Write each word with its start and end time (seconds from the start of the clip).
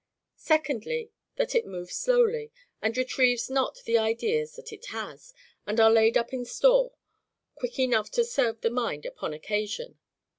Secondly, 0.41 1.11
That 1.35 1.53
it 1.53 1.67
moves 1.67 1.93
slowly, 1.93 2.51
and 2.81 2.97
retrieves 2.97 3.51
not 3.51 3.77
the 3.85 3.99
ideas 3.99 4.55
that 4.55 4.73
it 4.73 4.87
has, 4.87 5.31
and 5.67 5.79
are 5.79 5.91
laid 5.91 6.17
up 6.17 6.33
in 6.33 6.43
store, 6.43 6.93
quick 7.53 7.77
enough 7.77 8.09
to 8.13 8.25
serve 8.25 8.61
the 8.61 8.71
mind 8.71 9.05
upon 9.05 9.31
occasion. 9.31 9.99